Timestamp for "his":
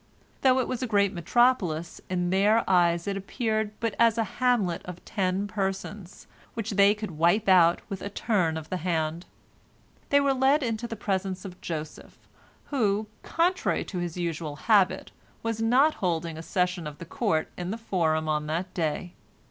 13.99-14.17